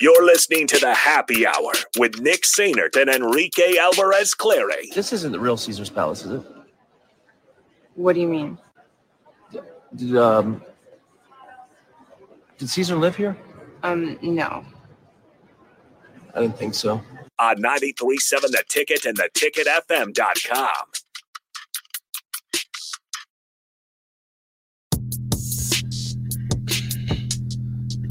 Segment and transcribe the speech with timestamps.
[0.00, 4.90] You're listening to the Happy Hour with Nick Sainert and Enrique Alvarez Clary.
[4.94, 6.42] This isn't the real Caesar's Palace, is it?
[7.94, 8.58] What do you mean?
[9.96, 10.62] Did, um,
[12.58, 13.36] did Caesar live here?
[13.82, 14.64] Um, no.
[16.34, 17.02] I didn't think so.
[17.40, 20.84] On 93.7 The Ticket and theticketfm.com.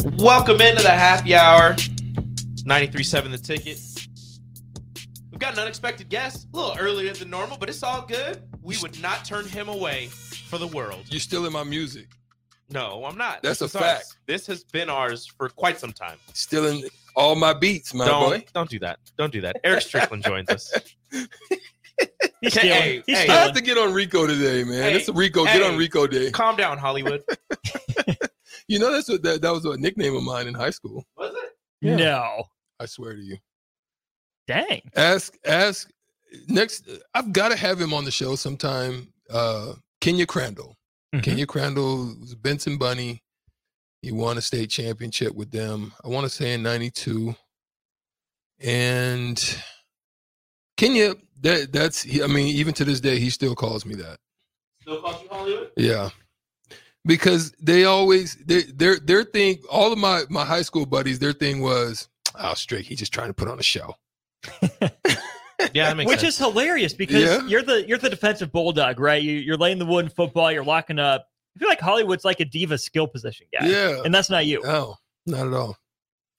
[0.03, 1.73] Welcome into the happy hour.
[1.73, 3.79] 93.7 the ticket.
[5.31, 8.41] We've got an unexpected guest, a little earlier than normal, but it's all good.
[8.61, 11.03] We would not turn him away for the world.
[11.09, 12.07] You're still in my music.
[12.69, 13.41] No, I'm not.
[13.43, 13.83] That's This a is ours.
[13.85, 14.17] fact.
[14.27, 16.17] This has been ours for quite some time.
[16.33, 16.83] Still in
[17.15, 18.45] all my beats, my don't boy.
[18.53, 18.99] don't do that.
[19.17, 19.57] Don't do that.
[19.63, 20.73] Erick Strickland joins us.
[22.41, 23.29] He's Hey, hey, He's hey.
[23.29, 24.83] I have to get on Rico today, man.
[24.83, 25.45] Hey, it's a Rico.
[25.45, 25.59] hey.
[25.59, 26.29] Get on Rico day.
[26.31, 27.23] Calm down, Hollywood.
[28.67, 31.05] You know that's what that, that was a nickname of mine in high school.
[31.17, 31.51] Was it?
[31.81, 31.95] Yeah.
[31.95, 32.43] No.
[32.79, 33.37] I swear to you.
[34.47, 34.81] Dang.
[34.95, 35.89] Ask ask
[36.47, 36.87] next.
[37.13, 39.13] I've got to have him on the show sometime.
[39.29, 40.75] Uh, Kenya Crandall.
[41.15, 41.23] Mhm.
[41.23, 43.23] Kenya Crandall was Benson Bunny.
[44.01, 45.93] He won a state championship with them.
[46.03, 47.35] I want to say in '92.
[48.59, 49.61] And
[50.77, 52.01] Kenya, that that's.
[52.03, 54.17] He, I mean, even to this day, he still calls me that.
[54.81, 55.71] Still calls you Hollywood?
[55.77, 56.09] Yeah.
[57.07, 61.33] Because they always they, their their thing, all of my my high school buddies, their
[61.33, 63.95] thing was, oh Strick, he's just trying to put on a show.
[65.73, 66.35] Yeah, that makes Which sense.
[66.35, 67.45] is hilarious because Yeah.
[67.47, 69.21] you're the you're the defensive bulldog, right?
[69.21, 70.51] You, you're laying the wood in football.
[70.51, 71.27] You're locking up.
[71.55, 74.01] I feel like Hollywood's like a diva skill position guy, Yeah.
[74.05, 74.61] and that's not you.
[74.61, 75.75] No, not at all.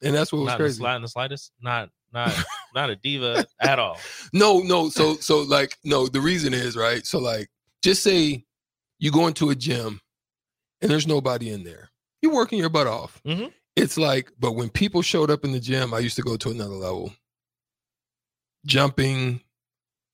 [0.03, 0.83] And that's what was not in the, crazy.
[0.85, 1.53] sli- in the slightest.
[1.61, 2.33] Not not
[2.77, 3.99] not a diva at all.
[4.33, 4.89] No, no.
[4.89, 7.05] So so like no, the reason is right.
[7.05, 7.49] So like
[7.83, 8.45] just say
[9.01, 10.01] you go into a gym
[10.81, 11.91] and there's nobody in there.
[12.23, 13.21] You're working your butt off.
[13.25, 13.53] Mhm.
[13.77, 16.51] It's like, but when people showed up in the gym, I used to go to
[16.51, 17.13] another level.
[18.67, 19.41] Jumping,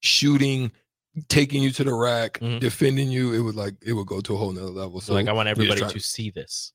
[0.03, 0.71] shooting,
[1.29, 2.61] taking you to the rack, Mhm.
[2.61, 5.01] defending you, it would like it would go to a whole nother level.
[5.01, 6.73] So like I want everybody trying- to see this.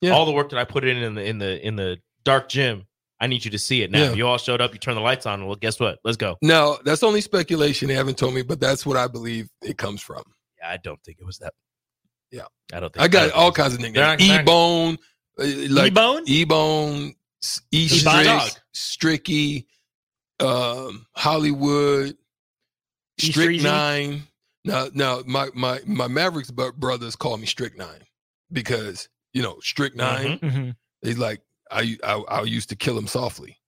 [0.00, 0.10] Yeah.
[0.12, 2.86] All the work that I put in in the in the in the dark gym,
[3.20, 3.98] I need you to see it now.
[4.10, 4.12] Yeah.
[4.12, 5.46] You all showed up, you turn the lights on.
[5.46, 5.98] Well, guess what?
[6.04, 6.36] Let's go.
[6.42, 7.88] No, that's only speculation.
[7.88, 10.22] They haven't told me, but that's what I believe it comes from.
[10.58, 11.54] Yeah, I don't think it was that.
[12.30, 12.42] Yeah.
[12.72, 14.22] I don't think I got don't all kinds of They're nicknames.
[14.22, 14.98] E Bone,
[15.36, 16.22] like E-bone?
[16.26, 17.14] E Bone,
[17.72, 18.50] E He's my dog.
[18.72, 19.66] Strick, Stricky,
[20.40, 22.16] um, Hollywood,
[23.22, 24.22] E Strick Nine.
[24.64, 28.02] Now, now my my my Mavericks brothers call me Strick Nine
[28.52, 30.76] because you know Strick 9 Mhm.
[31.02, 31.40] They like
[31.70, 33.58] I, I I used to kill him softly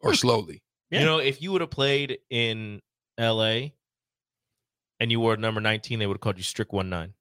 [0.00, 0.62] or slowly.
[0.90, 1.00] Yeah.
[1.00, 2.80] You know, if you would have played in
[3.18, 3.74] L.A.
[5.00, 7.14] and you wore number nineteen, they would have called you Strick One Nine.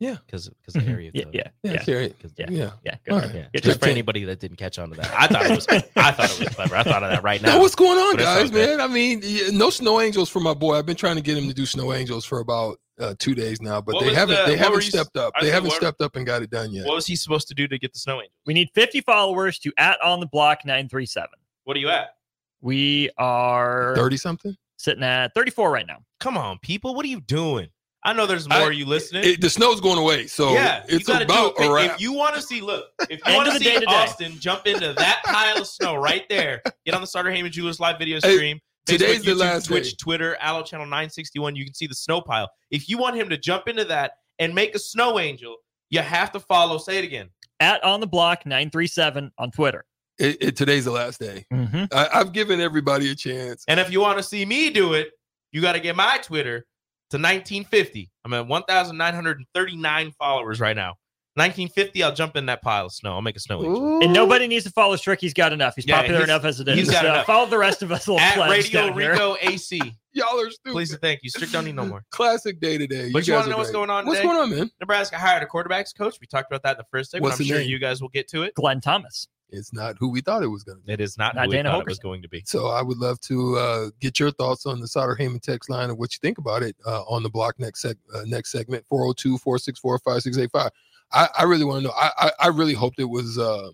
[0.00, 0.16] Yeah.
[0.26, 0.92] because because the Mhm.
[0.92, 1.34] area Yeah, code.
[1.34, 2.08] yeah, Yeah, yeah, Terry.
[2.20, 2.70] 'Cause- yeah, yeah.
[2.84, 2.94] yeah.
[3.04, 3.14] Good.
[3.14, 3.34] Right.
[3.34, 3.46] yeah.
[3.52, 3.90] Good Just for job.
[3.92, 6.48] anybody that didn't catch on to that, I thought it was I thought it was
[6.48, 6.74] clever.
[6.76, 7.54] I thought of that right now.
[7.56, 8.78] Now, what's going on, But it's all guys, good.
[8.78, 8.80] man?
[8.80, 9.22] I mean,
[9.56, 10.74] no snow angels for my boy.
[10.76, 13.62] I've been trying to get him to do snow angels for about uh, two days
[13.62, 14.36] now, but What they haven't.
[14.36, 15.32] the- they haven't were you stepped up.
[15.34, 16.84] I They haven't what- stepped up and got it done yet.
[16.86, 18.32] What was he supposed to do to get the snow angel?
[18.46, 21.28] We need 50 followers to at on the block 937.
[21.64, 22.14] What are you at?
[22.60, 24.54] We are Thirty something.
[24.76, 25.98] sitting at 34 right now.
[26.20, 26.94] Come on, people.
[26.94, 27.68] What are you doing?
[28.02, 29.24] I know there's more I- of you listening.
[29.24, 31.74] It, the snow's going away, so yeah, it's about do a it.
[31.74, 31.94] wrap.
[31.96, 33.84] If you want to see, look, if you want to see day.
[33.86, 37.78] Austin jump into that pile of snow right there, get on the Sartor Hamann Jewelers
[37.78, 38.60] live video Hey, stream.
[38.86, 39.96] today's Facebook, the YouTube, last Twitch, day.
[40.00, 41.56] Twitter, Allo Channel 961.
[41.56, 42.48] You can see the snow pile.
[42.70, 45.56] If you want him to jump into that and make a snow angel,
[45.90, 46.78] you have to follow.
[46.78, 47.28] Say it again.
[47.60, 49.84] At on the block 937 on Twitter.
[50.18, 51.44] It- it- today's the last day.
[51.52, 51.84] Mm-hmm.
[51.92, 53.62] I, I've given everybody a chance.
[53.68, 55.10] And if you want to see me do it,
[55.52, 56.64] you got to get my Twitter
[57.10, 58.10] to 1950.
[58.24, 60.94] I'm at 1,939 followers right now.
[61.36, 63.12] 1950, I'll jump in that pile of snow.
[63.12, 64.02] I'll make a snow angel.
[64.02, 65.20] And nobody needs to follow Strick.
[65.20, 65.74] He's got enough.
[65.76, 66.76] He's Yeah, popular he's- enough as it is.
[66.76, 67.26] he's got So enough.
[67.26, 69.12] follow the rest of us little At plebs Radio down here.
[69.12, 69.80] Rico AC.
[70.12, 70.72] Y'all are stupid.
[70.72, 71.30] Please and thank you.
[71.30, 72.02] Strict don't need no more.
[72.10, 73.10] Classic day today.
[73.12, 73.78] But you, guys want to know what's great.
[73.78, 74.28] going on What's today?
[74.28, 74.70] going on, man?
[74.80, 76.16] Nebraska hired a quarterbacks coach.
[76.20, 77.70] We talked about that in the first day, What's I'm sure name?
[77.70, 78.54] you guys will get to it.
[78.54, 79.28] Glenn Thomas.
[79.52, 80.92] It's not who we thought it was going to be.
[80.92, 82.02] It is not, Not who we Dana thought it was Holgorsen.
[82.02, 82.42] going to be.
[82.46, 85.90] So I would love to uh, get your thoughts on the Sartor Hamann text line
[85.90, 88.84] and what you think about it uh, on the block next seg- uh, next segment
[88.88, 90.70] 402 464 5685.
[91.12, 91.94] I I really want to know.
[91.96, 93.70] I, I I really hoped it was uh,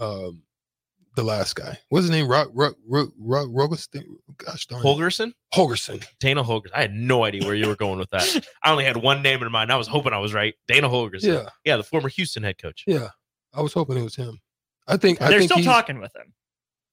[0.00, 0.42] um,
[1.14, 1.78] the last guy.
[1.90, 2.26] What's his name?
[2.26, 4.04] Rog, Rog, Rog, Rog, Rogerson?
[4.38, 4.84] Gosh darn it.
[4.84, 6.04] Holgorsen, Holgorsen.
[6.18, 6.72] Dana Holgorsen.
[6.74, 8.44] I had no idea where you were going with that.
[8.64, 9.70] I only had one name in mind.
[9.70, 10.54] I was hoping I was right.
[10.66, 11.22] Dana Holgorsen.
[11.44, 12.82] Yeah, yeah, the former Houston head coach.
[12.86, 13.08] yeah.
[13.56, 14.40] I was hoping it was him.
[14.86, 15.20] I think.
[15.22, 16.32] I They're think still he's- talking with him.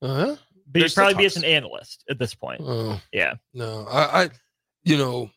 [0.02, 0.36] Uh-huh.
[0.68, 2.62] But he'd probably be as an analyst at this point.
[2.64, 3.34] Oh Yeah.
[3.54, 4.30] no, I, I
[4.84, 5.30] you know,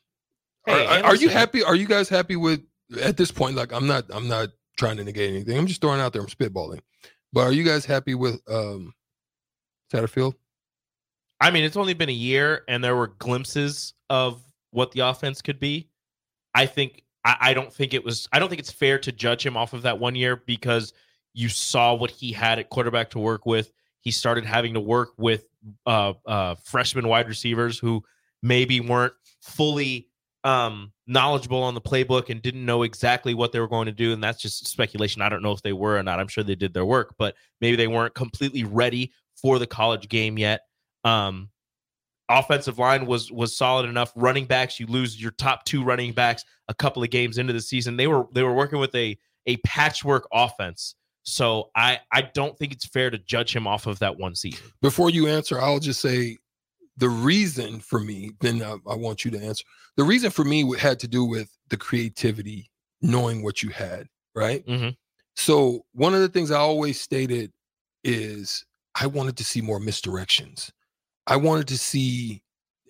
[0.67, 1.63] are- Hey, are, are you are- happy?
[1.65, 2.61] Are you guys happy with
[3.03, 3.57] at this point?
[3.57, 4.05] Like, I'm not.
[4.13, 5.59] I'm not trying to negate anything.
[5.59, 6.23] I'm just throwing out there.
[6.23, 6.81] I'm spitballing.
[7.33, 8.95] But are you guys happy with um
[9.93, 10.35] Satterfield?
[11.41, 14.41] I mean, it's only been a year, and there were glimpses of
[14.71, 15.91] what the offense could be.
[16.55, 18.29] I think I, I don't think it was.
[18.33, 20.93] I don't think it's fair to judge him off of that one year because
[21.35, 23.73] you saw what he had at quarterback to work with.
[24.01, 25.45] He started having to work with
[25.87, 28.03] uh, uh, freshman wide receivers who
[28.43, 30.09] maybe weren't fully
[30.45, 34.13] um, knowledgeable on the playbook and didn't know exactly what they were going to do.
[34.13, 35.23] And that's just speculation.
[35.23, 36.21] I don't know if they were or not.
[36.21, 40.09] I'm sure they did their work, but maybe they weren't completely ready for the college
[40.09, 40.61] game yet.
[41.03, 41.51] Um,
[42.29, 44.13] offensive line was was solid enough.
[44.17, 47.61] Running backs, you lose your top two running backs a couple of games into the
[47.61, 47.97] season.
[47.97, 50.95] They were they were working with a a patchwork offense.
[51.25, 54.65] So I I don't think it's fair to judge him off of that one season.
[54.83, 56.39] Before you answer, I'll just say
[56.97, 58.31] the reason for me.
[58.41, 59.65] Then I, I want you to answer.
[59.97, 64.07] The reason for me had to do with the creativity, knowing what you had.
[64.35, 64.67] Right.
[64.67, 64.97] Mhm.
[65.37, 67.53] So one of the things I always stated
[68.05, 70.71] is I wanted to see more misdirections.
[71.27, 72.43] I wanted to see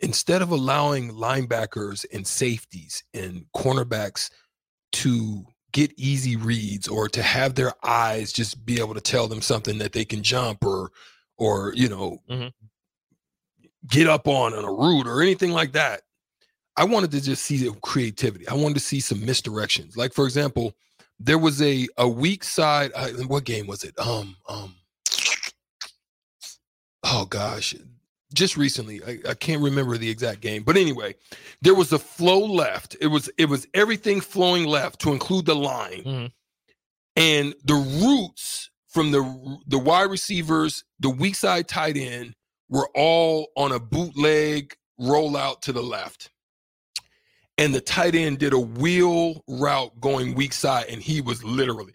[0.02, 4.28] instead of allowing linebackers and safeties and cornerbacks
[4.92, 9.42] to get easy reads or to have their eyes just be able to tell them
[9.42, 10.90] something that they can jump or
[11.38, 12.52] or you know Mhm.
[13.88, 16.04] get up on on a route or anything like that.
[16.76, 18.48] I wanted to just see the creativity.
[18.48, 19.96] I wanted to see some misdirections.
[19.96, 20.74] Like for example,
[21.20, 22.92] there was a a weak side.
[22.94, 23.98] Uh, what game was it?
[23.98, 24.76] Um um.
[27.04, 27.74] Oh gosh,
[28.34, 29.00] just recently.
[29.04, 31.14] I, I can't remember the exact game, but anyway,
[31.62, 32.96] there was a flow left.
[33.00, 36.32] It was it was everything flowing left to include the line, Mhm.
[37.16, 42.34] and the routes from the the wide receivers, the weak side tight end
[42.68, 46.30] were all on a bootleg rollout to the left.
[47.56, 51.92] And the tight end did a wheel route going weak side, and he was literally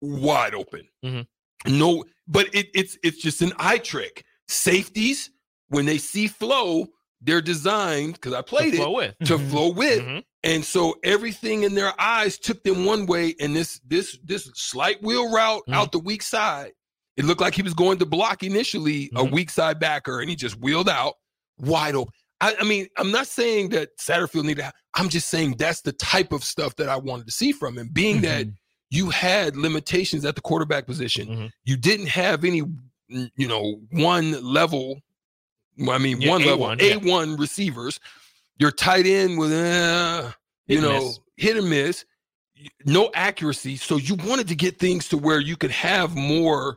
[0.00, 0.86] wide open.
[1.04, 1.26] Mhm.
[1.66, 4.24] No, but it, it's it's just an eye trick.
[4.48, 5.30] Safeties,
[5.70, 6.86] when they see flow,
[7.22, 9.14] they're designed because I played to it flow with.
[9.24, 10.00] to flow with.
[10.02, 10.24] Mhm.
[10.42, 15.02] And so everything in their eyes took them one way, and this this this slight
[15.02, 15.74] wheel route Mhm.
[15.74, 16.72] out the weak side.
[17.16, 19.32] It looked like he was going to block initially a Mhm.
[19.32, 21.14] weak side backer, and he just wheeled out
[21.58, 22.12] wide open.
[22.40, 24.62] I, I mean, I'm not saying that Satterfield needed.
[24.62, 27.76] to- I'm just saying that's the type of stuff that I wanted to see from
[27.76, 27.90] him.
[27.92, 28.54] Being that Mm-hmm.
[28.88, 31.50] you had limitations at the quarterback position, Mhm.
[31.64, 32.62] you didn't have any,
[33.08, 35.02] you know, one level.
[35.88, 36.96] I mean, Yeah, one level A1, A yeah.
[37.12, 37.98] one receivers.
[38.58, 40.30] Your tight end with, uh,
[40.66, 41.20] you and know, miss.
[41.36, 42.04] hit and miss,
[42.84, 43.76] no accuracy.
[43.76, 46.76] So you wanted to get things to where you could have more,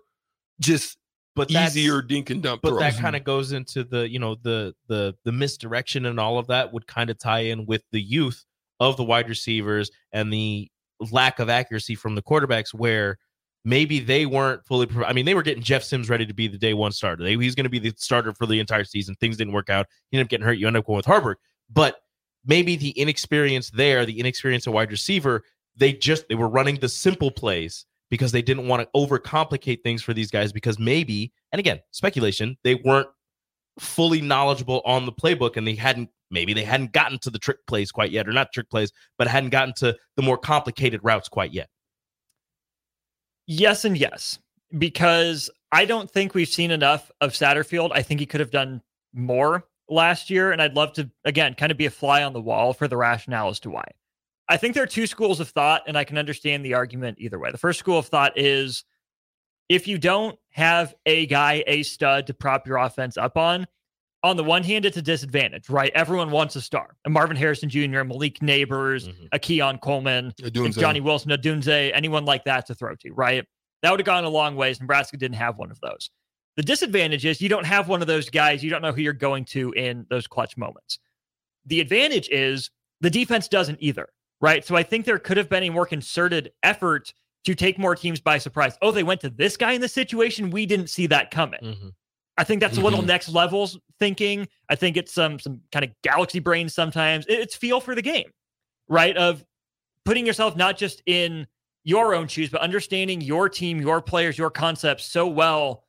[0.61, 0.97] just
[1.35, 2.61] But easier dink and dump.
[2.61, 6.37] but that kind of goes into the you know the the the misdirection and all
[6.37, 8.45] of that would kind of tie in with the youth
[8.79, 10.69] of the wide receivers and the
[11.11, 13.17] lack of accuracy from the quarterbacks where
[13.65, 16.57] maybe they weren't fully i mean they were getting jeff sims ready to be the
[16.57, 17.23] day one starter.
[17.23, 19.15] They, he's going to be the starter for the entire season.
[19.15, 19.87] Things didn't work out.
[20.09, 20.57] He ended up getting hurt.
[20.57, 21.35] You end up going with Haarberg
[21.73, 21.97] but
[22.45, 25.43] maybe the inexperience there the inexperience of wide receiver
[25.75, 30.03] they just they were running the simple plays because they didn't want to overcomplicate things
[30.03, 33.07] for these guys because maybe and again speculation they weren't
[33.79, 37.57] fully knowledgeable on the playbook and they hadn't maybe they hadn't gotten to the trick
[37.67, 41.29] plays quite yet or not trick plays but hadn't gotten to the more complicated routes
[41.29, 41.69] quite yet
[43.45, 44.39] Yes and yes,
[44.77, 47.91] because I don't think we've seen enough of Satterfield.
[47.93, 48.81] I think he could have done
[49.13, 52.41] more last year, and I'd love to again kind of be a fly on the
[52.41, 53.85] wall for the rationale as to why.
[54.49, 57.39] I think there are two schools of thought, and I can understand the argument either
[57.39, 57.51] way.
[57.51, 58.83] The first school of thought is
[59.69, 63.65] if you don't have a guy, a stud to prop your offense up on,
[64.23, 65.91] on the one hand, it's a disadvantage, right?
[65.93, 66.95] Everyone wants a star.
[67.03, 69.27] And Marvin Harrison Jr., Malik Nabers, Mhm.
[69.33, 73.11] a Keon Coleman, They're doing like Johnny Wilson, Odunze, anyone like that to throw to,
[73.13, 73.45] right?
[73.81, 74.79] That would have gone a long ways.
[74.79, 76.09] Nebraska didn't have one of those.
[76.55, 78.63] The disadvantage is you don't have one of those guys.
[78.63, 80.99] You don't know who you're going to in those clutch moments.
[81.65, 82.69] The advantage is
[83.01, 84.07] the defense doesn't either,
[84.39, 84.63] right?
[84.63, 87.13] So I think there could have been a more concerted effort
[87.45, 88.77] to take more teams by surprise.
[88.81, 90.49] Oh, they went to this guy in this situation.
[90.49, 91.93] We didn't see that coming.
[92.37, 93.07] I think that's a little Mhm.
[93.07, 94.47] next levels thinking.
[94.69, 97.25] I think it's some some kind of galaxy brain sometimes.
[97.29, 98.31] It's feel for the game,
[98.87, 99.15] right?
[99.15, 99.43] Of
[100.05, 101.47] putting yourself not just in
[101.83, 105.83] your own shoes, but understanding your team, your players, your concepts so well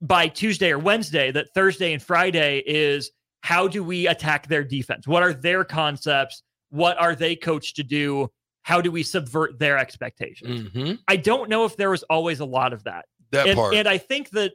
[0.00, 3.10] by Tuesday or Wednesday that Thursday and Friday is
[3.42, 5.06] how do we attack their defense?
[5.08, 6.42] What are their concepts?
[6.70, 8.30] What are they coached to do?
[8.62, 10.68] How do we subvert their expectations?
[10.72, 13.06] hmm I don't know if there was always a lot of that.
[13.32, 13.74] That and, part.
[13.74, 14.52] and I think that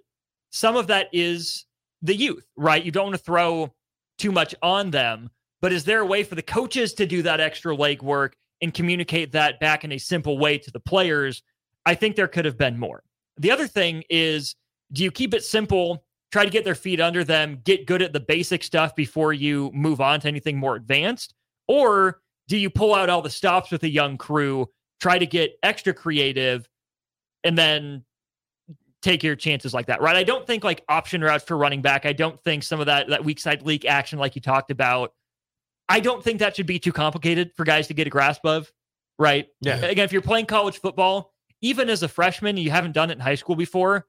[0.54, 1.66] some of that is
[2.04, 2.84] the youth, right?
[2.86, 3.74] You don't want to throw
[4.20, 5.32] too much on them,
[5.64, 9.32] but is there a way for the coaches to do that extra legwork and communicate
[9.32, 11.42] that back in a simple way to the players?
[11.88, 13.02] I think there could have been more.
[13.38, 14.56] The other thing is
[14.92, 18.14] do you keep it simple, try to get their feet under them, get good at
[18.14, 21.34] the basic stuff before you move on to anything more advanced?
[21.68, 24.70] Or do you pull out all the stops with a young crew,
[25.02, 26.70] try to get extra creative,
[27.44, 28.06] and then
[29.04, 30.16] take your chances like that, right?
[30.16, 32.06] I don't think like option routes for running back.
[32.06, 35.14] I don't think some of that that weak side leak action like you talked about.
[35.90, 38.72] I don't think that should be too complicated for guys to get a grasp of,
[39.20, 39.48] right?
[39.62, 39.76] Yeah.
[39.78, 43.20] Again, if you're playing college football, even as a freshman, you haven't done it in
[43.20, 44.08] high school before.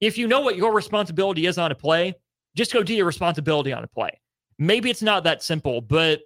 [0.00, 2.14] If you know what your responsibility is on a play,
[2.54, 4.20] just go do your responsibility on a play.
[4.58, 6.20] Maybe it's not that simple, but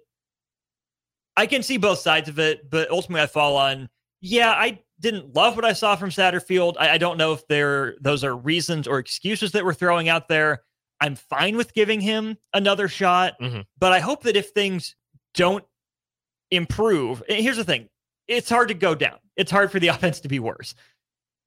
[1.35, 2.69] I can see both sides of it.
[2.69, 3.89] But ultimately, I fall on,
[4.21, 6.75] yeah, I didn't love what I saw from Satterfield.
[6.79, 10.27] I, I don't know if there those are reasons or excuses that we're throwing out
[10.29, 10.61] there.
[11.01, 13.65] I'm fine with giving him another shot, Mhm.
[13.77, 14.95] but I hope that if things
[15.33, 15.65] don't
[16.51, 17.89] improve, and here's the thing:
[18.27, 19.17] it's hard to go down.
[19.35, 20.75] It's hard for the offense to be worse,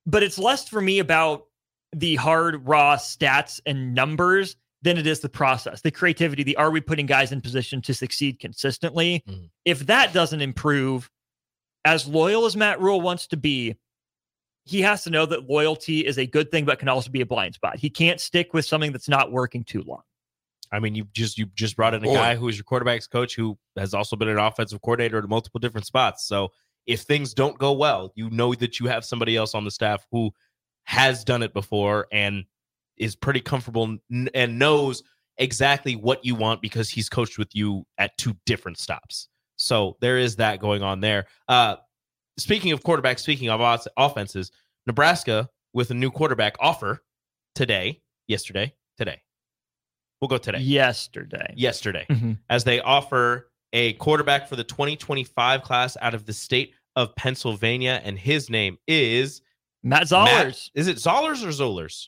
[0.05, 1.45] but it's less for me about
[1.95, 6.69] the hard raw stats and numbers than it is the process, the creativity, the are
[6.69, 9.23] we putting guys in position to succeed consistently?
[9.27, 9.49] Mhm.
[9.63, 11.09] If that doesn't improve,
[11.85, 13.75] as loyal as Matt Rhule wants to be,
[14.65, 17.25] he has to know that loyalty is a good thing, but can also be a
[17.25, 17.77] blind spot.
[17.77, 20.01] He can't stick with something that's not working too long.
[20.71, 22.15] I mean, you just you just brought in a Boy.
[22.15, 25.59] guy who is your quarterbacks coach who has also been an offensive coordinator at multiple
[25.59, 26.27] different spots.
[26.27, 26.51] So
[26.87, 30.05] if things don't go well, you know that you have somebody else on the staff
[30.11, 30.31] who
[30.85, 32.45] has done it before and
[32.97, 33.97] is pretty comfortable
[34.33, 35.03] and knows
[35.37, 39.29] exactly what you want because he's coached with you at two different stops.
[39.57, 41.25] So there is that going on there.
[41.47, 41.77] Uh,
[42.37, 43.61] speaking of quarterbacks, speaking of
[43.97, 44.51] offenses,
[44.87, 47.03] Nebraska with a new quarterback offer
[47.55, 49.21] today, yesterday, today.
[50.21, 51.53] We'll go today Yesterday.
[51.57, 52.39] yesterday Mhm.
[52.49, 58.01] as they offer a quarterback for the 2025 class out of the state of Pennsylvania,
[58.03, 59.41] and his name is
[59.83, 60.71] Matt Matt- Zollers.
[60.73, 62.07] is it Zollers or Zollers?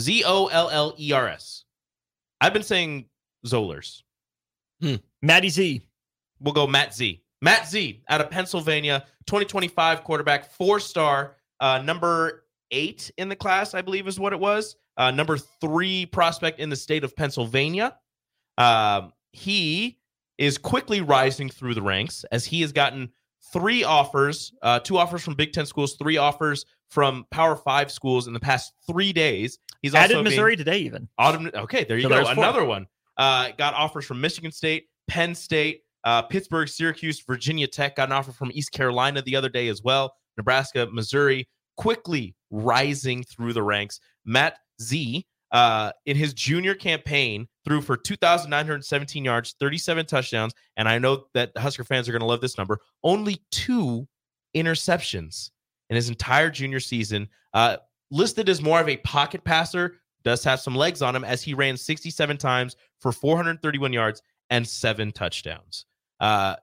[0.00, 1.64] Z O L L E R S.
[2.40, 3.08] I've been saying
[3.46, 4.02] Zollers.
[5.22, 5.82] Matty Z.
[6.40, 7.22] We'll go Matt Z.
[7.42, 13.74] Matt Z out of Pennsylvania, 2025 quarterback, four star, uh, number eight in the class,
[13.74, 14.76] I believe is what it was.
[14.96, 17.96] Uh, number three prospect in the state of Pennsylvania.
[18.58, 19.98] Um, he
[20.38, 23.10] is quickly rising through the ranks as he has gotten
[23.52, 28.26] three offers, uh, two offers from Big Ten schools, three offers from Power Five schools
[28.26, 29.58] in the past three days.
[29.82, 31.08] He's Added also being- Missouri today, even.
[31.16, 31.50] Autumn.
[31.54, 32.26] Okay, there you So go.
[32.26, 32.86] Another one.
[33.16, 37.96] Uh, got offers from Michigan State, Penn State, uh, Pittsburgh, Syracuse, Virginia Tech.
[37.96, 40.12] Got an offer from East Carolina the other day as well.
[40.36, 41.48] Nebraska, Missouri.
[41.76, 44.00] Quickly rising through the ranks.
[44.24, 45.26] Matt Z.
[45.52, 51.50] Uh, in his junior campaign, threw for 2,917 yards, 37 touchdowns, and I know that
[51.58, 52.78] Husker fans are going to love this number.
[53.02, 54.06] Only two
[54.54, 55.50] interceptions
[55.88, 57.28] in his entire junior season.
[57.52, 57.78] Uh,
[58.12, 61.54] listed as more of a pocket passer, does have some legs on him as he
[61.54, 65.86] ran 67 times for 431 yards and seven touchdowns.
[66.20, 66.56] Uh,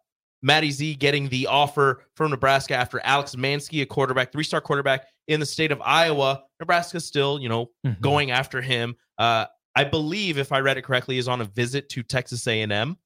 [0.43, 5.07] Matty Z getting the offer from Nebraska after Alex Mansky, a quarterback, three star quarterback
[5.27, 6.43] in the state of Iowa.
[6.59, 7.99] Nebraska still, you know, Mhm.
[7.99, 8.95] going after him.
[9.17, 9.45] Uh,
[9.75, 12.97] I believe, if I read it correctly, is on a visit to Texas A&M.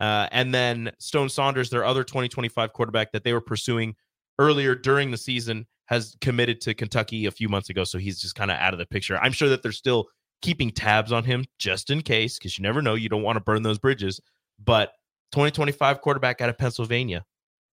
[0.00, 3.96] Uh, and then Stone Saunders, their other 2025 quarterback that they were pursuing
[4.38, 7.82] earlier during the season, has committed to Kentucky a few months ago.
[7.82, 9.18] So he's just kind of out of the picture.
[9.18, 10.08] I'm sure that they're still
[10.42, 12.94] keeping tabs on him just in case, because you never know.
[12.94, 14.20] You don't want to burn those bridges.
[14.64, 14.92] But
[15.32, 17.24] 2025 quarterback out of Pennsylvania.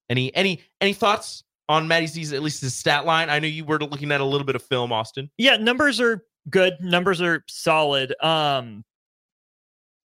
[0.09, 3.29] Any any any thoughts on Matty Z's at least his stat line?
[3.29, 5.29] I know you were looking at a little bit of film, Austin.
[5.37, 6.73] Yeah, numbers are good.
[6.79, 8.13] Numbers are solid.
[8.23, 8.83] Um,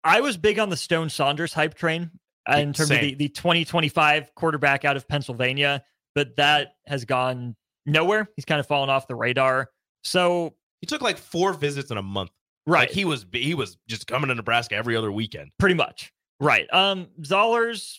[0.04, 2.11] I was big on the Stone Saunders hype train
[2.50, 5.83] uh, in terms of the, the 2025 quarterback out of Pennsylvania,
[6.14, 8.28] but that has gone nowhere.
[8.37, 9.71] He's kind of fallen off the radar.
[10.04, 12.30] So, He took like four visits in a month.
[12.66, 15.50] right, Like he was he was just coming to Nebraska every other weekend.
[15.59, 16.12] pretty much.
[16.40, 16.73] Right.
[16.73, 17.99] Um, Zollers,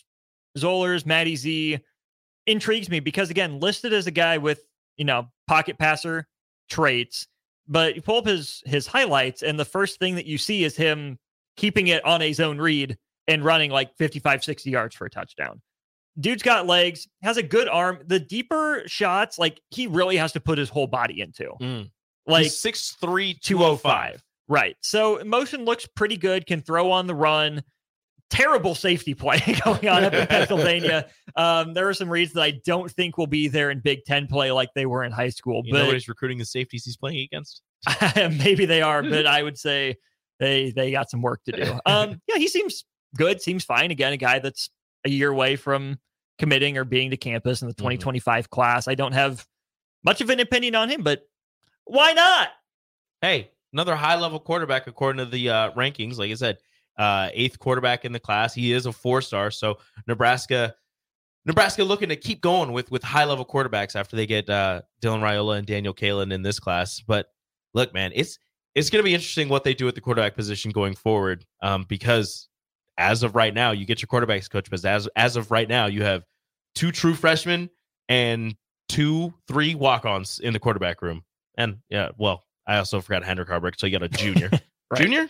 [0.56, 1.78] Zollers, Matty Z
[2.46, 4.60] intrigues me because again, listed as a guy with,
[4.96, 6.26] you know, pocket passer
[6.68, 7.26] traits,
[7.68, 10.76] but you pull up his his highlights, and the first thing that you see is
[10.76, 11.18] him
[11.56, 12.96] keeping it on a zone read
[13.28, 15.60] and running like 55, 60 yards for a touchdown.
[16.18, 17.98] dude's got legs, has a good arm.
[18.06, 21.50] The deeper shots, like he really has to put his whole body into.
[21.60, 21.90] Mm.
[22.26, 24.22] Like He's 6'3", 205.
[24.48, 24.76] Right.
[24.80, 27.62] So motion looks pretty good, can throw on the run.
[28.30, 31.08] Terrible safety play going on up in Pennsylvania.
[31.36, 34.26] Um, there are some reads that I don't think will be there in Big Ten
[34.26, 35.62] play like they were in high school.
[35.64, 37.62] You but he's recruiting the safeties he's playing against?
[38.16, 39.96] maybe they are, but I would say
[40.38, 41.78] they they got some work to do.
[41.86, 42.84] Um, yeah, he seems
[43.16, 43.90] good, seems fine.
[43.90, 44.70] Again, a guy that's
[45.04, 45.98] a year away from
[46.38, 48.88] committing or being to campus in the 2025 class.
[48.88, 49.46] I don't have
[50.04, 51.22] much of an opinion on him, but
[51.84, 52.48] why not?
[53.20, 56.18] Hey, another high level quarterback according to the uh, rankings.
[56.18, 56.58] Like I said,
[57.00, 58.52] uh, eighth quarterback in the class.
[58.52, 59.50] He is a four star.
[59.50, 60.74] So Nebraska,
[61.46, 65.20] Nebraska looking to keep going with with high level quarterbacks after they get uh, Dylan
[65.20, 67.00] Raiola and Daniel Kaelin in this class.
[67.00, 67.28] But
[67.72, 68.38] look, man, it's
[68.74, 71.46] it's going to be interesting what they do at the quarterback position going forward.
[71.62, 72.50] Um, because
[72.98, 75.86] as of right now, you get your quarterbacks coach, but as as of right now,
[75.86, 76.24] you have
[76.74, 77.70] two true freshmen
[78.10, 78.54] and
[78.90, 81.24] two, three walk ons in the quarterback room.
[81.56, 84.50] And yeah, well, I also forgot Heinrich Haarberg, so you got a junior.
[84.92, 85.02] Right.
[85.02, 85.28] Junior?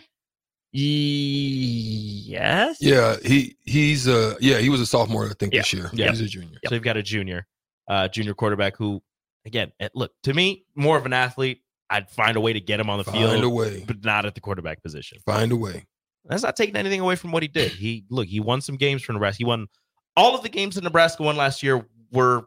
[1.51, 2.77] Yes.
[2.81, 5.89] Yeah, he he's uh yeah, he was a sophomore, I think, this year.
[5.93, 6.09] Yeah.
[6.09, 6.57] He's a junior.
[6.67, 7.45] So you've got a junior,
[7.87, 9.01] uh, junior quarterback who,
[9.45, 11.61] again, eh, look to me more of an athlete.
[11.89, 13.83] I'd find a way to get him on the Find field, a way.
[13.85, 15.17] but not at the quarterback position.
[15.25, 15.85] Find a way.
[16.25, 17.71] That's not taking anything away from what he did.
[17.73, 19.39] He look, he won some games for Nebraska.
[19.39, 19.67] He won
[20.15, 22.45] all of the games that Nebraska won last year were,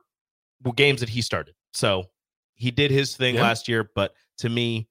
[0.62, 1.54] were games that he started.
[1.72, 2.04] So
[2.54, 3.42] he did his thing Yeah.
[3.42, 4.88] last year, but to me,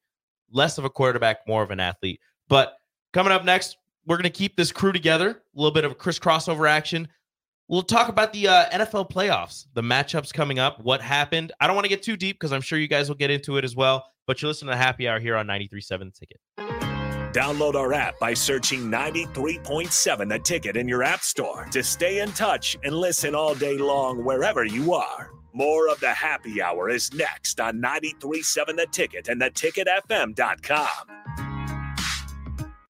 [0.51, 2.19] less of a quarterback, more of an athlete.
[2.47, 2.73] But
[3.13, 5.29] coming up next, we're going to keep this crew together.
[5.29, 7.07] A little bit of a Chris crossover action.
[7.69, 11.53] We'll talk about the uh, NFL playoffs, the matchups coming up, what happened.
[11.61, 13.57] I don't want to get too deep because I'm sure you guys will get into
[13.57, 14.05] it as well.
[14.27, 16.39] But you're listening to Happy Hour here on 93.7 The Ticket.
[17.33, 22.31] Download our app by searching 93.7 The Ticket in your app store to stay in
[22.33, 25.31] touch and listen all day long wherever you are.
[25.53, 31.52] More of the happy hour is next on 93.7 The Ticket and theticketfm.com.